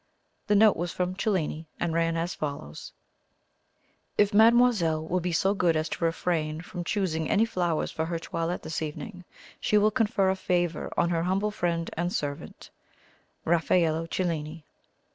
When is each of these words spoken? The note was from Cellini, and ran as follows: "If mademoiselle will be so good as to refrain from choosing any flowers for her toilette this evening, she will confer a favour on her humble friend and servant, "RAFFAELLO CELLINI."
The 0.47 0.55
note 0.55 0.77
was 0.77 0.91
from 0.91 1.13
Cellini, 1.13 1.67
and 1.79 1.93
ran 1.93 2.17
as 2.17 2.33
follows: 2.33 2.91
"If 4.17 4.33
mademoiselle 4.33 5.05
will 5.07 5.19
be 5.19 5.31
so 5.31 5.53
good 5.53 5.75
as 5.75 5.87
to 5.89 6.03
refrain 6.03 6.61
from 6.61 6.83
choosing 6.83 7.29
any 7.29 7.45
flowers 7.45 7.91
for 7.91 8.07
her 8.07 8.17
toilette 8.17 8.63
this 8.63 8.81
evening, 8.81 9.25
she 9.59 9.77
will 9.77 9.91
confer 9.91 10.31
a 10.31 10.35
favour 10.35 10.91
on 10.97 11.11
her 11.11 11.21
humble 11.21 11.51
friend 11.51 11.91
and 11.95 12.11
servant, 12.11 12.71
"RAFFAELLO 13.45 14.07
CELLINI." 14.07 14.63